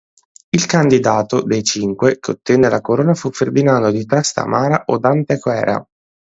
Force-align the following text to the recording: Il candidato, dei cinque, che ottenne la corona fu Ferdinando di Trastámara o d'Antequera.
Il 0.49 0.65
candidato, 0.65 1.43
dei 1.43 1.61
cinque, 1.63 2.17
che 2.17 2.31
ottenne 2.31 2.67
la 2.69 2.81
corona 2.81 3.13
fu 3.13 3.29
Ferdinando 3.29 3.91
di 3.91 4.03
Trastámara 4.03 4.81
o 4.87 4.97
d'Antequera. 4.97 5.85